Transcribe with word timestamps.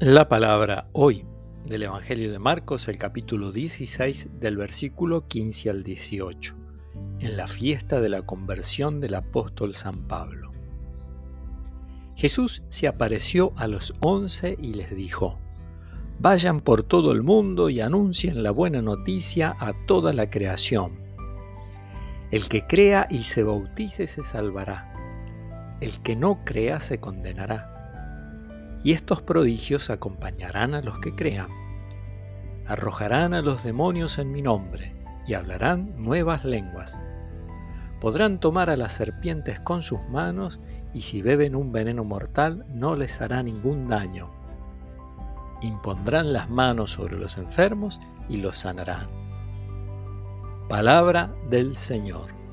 La 0.00 0.28
palabra 0.28 0.88
hoy 0.92 1.24
del 1.64 1.84
Evangelio 1.84 2.30
de 2.30 2.38
Marcos, 2.38 2.88
el 2.88 2.98
capítulo 2.98 3.52
16 3.52 4.38
del 4.38 4.56
versículo 4.56 5.26
15 5.26 5.70
al 5.70 5.82
18, 5.82 6.54
en 7.20 7.36
la 7.36 7.46
fiesta 7.46 8.00
de 8.00 8.10
la 8.10 8.22
conversión 8.22 9.00
del 9.00 9.14
apóstol 9.14 9.74
San 9.74 10.06
Pablo. 10.06 10.52
Jesús 12.16 12.62
se 12.68 12.86
apareció 12.86 13.52
a 13.56 13.66
los 13.66 13.94
once 14.00 14.56
y 14.60 14.74
les 14.74 14.94
dijo, 14.94 15.38
Vayan 16.18 16.60
por 16.60 16.82
todo 16.82 17.12
el 17.12 17.22
mundo 17.22 17.70
y 17.70 17.80
anuncien 17.80 18.42
la 18.42 18.50
buena 18.50 18.82
noticia 18.82 19.56
a 19.58 19.72
toda 19.86 20.12
la 20.12 20.30
creación. 20.30 20.92
El 22.30 22.48
que 22.48 22.66
crea 22.66 23.06
y 23.10 23.24
se 23.24 23.42
bautice 23.42 24.06
se 24.06 24.22
salvará, 24.22 24.93
el 25.84 26.00
que 26.00 26.16
no 26.16 26.44
crea 26.44 26.80
se 26.80 26.98
condenará 26.98 27.74
y 28.84 28.92
estos 28.92 29.22
prodigios 29.22 29.90
acompañarán 29.90 30.74
a 30.74 30.82
los 30.82 30.98
que 31.00 31.14
crean. 31.14 31.48
Arrojarán 32.66 33.32
a 33.34 33.40
los 33.40 33.64
demonios 33.64 34.18
en 34.18 34.30
mi 34.30 34.42
nombre 34.42 34.94
y 35.26 35.34
hablarán 35.34 35.94
nuevas 35.96 36.44
lenguas. 36.44 36.96
Podrán 38.00 38.38
tomar 38.38 38.68
a 38.68 38.76
las 38.76 38.92
serpientes 38.92 39.58
con 39.58 39.82
sus 39.82 40.00
manos 40.10 40.60
y 40.92 41.00
si 41.00 41.22
beben 41.22 41.56
un 41.56 41.72
veneno 41.72 42.04
mortal 42.04 42.66
no 42.68 42.94
les 42.94 43.20
hará 43.22 43.42
ningún 43.42 43.88
daño. 43.88 44.30
Impondrán 45.62 46.34
las 46.34 46.50
manos 46.50 46.92
sobre 46.92 47.16
los 47.16 47.38
enfermos 47.38 48.00
y 48.28 48.36
los 48.36 48.58
sanarán. 48.58 49.08
Palabra 50.68 51.34
del 51.48 51.74
Señor. 51.74 52.43